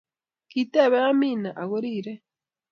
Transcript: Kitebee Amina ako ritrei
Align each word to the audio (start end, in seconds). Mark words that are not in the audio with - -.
Kitebee 0.49 1.05
Amina 1.09 1.49
ako 1.61 1.75
ritrei 1.83 2.19